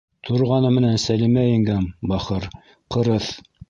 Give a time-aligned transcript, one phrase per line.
[0.27, 2.53] Торғаны менән Сәлимә еңгәм, бахыр,
[2.97, 3.35] ҡырыҫ.